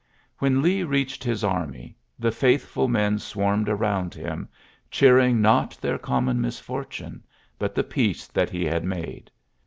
Whe^J 0.41 0.63
Lee 0.63 0.81
reached 0.83 1.23
his 1.23 1.43
army, 1.43 1.95
the 2.17 2.31
Mthfdl 2.31 2.89
meij 2.89 3.19
swarmed 3.21 3.69
around 3.69 4.15
him, 4.15 4.49
cheering 4.89 5.41
not 5.41 5.77
thei^ 5.79 6.01
common 6.01 6.41
misfortune, 6.41 7.23
but 7.59 7.75
the 7.75 7.83
peace 7.83 8.27
thai 8.27 8.45
he 8.45 8.65
had 8.65 8.83
made. 8.83 9.29